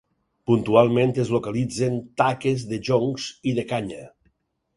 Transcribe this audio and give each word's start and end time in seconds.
Puntualment 0.51 1.13
es 1.23 1.29
localitzen 1.35 1.99
taques 2.23 2.65
de 2.73 2.81
joncs 2.89 3.29
i 3.53 3.55
de 3.61 3.67
canya. 3.75 4.03